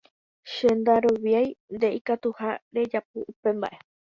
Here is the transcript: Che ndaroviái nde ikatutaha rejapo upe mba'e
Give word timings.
Che 0.51 0.67
ndaroviái 0.79 1.49
nde 1.73 1.87
ikatutaha 1.99 2.51
rejapo 2.75 3.17
upe 3.31 3.49
mba'e 3.57 3.77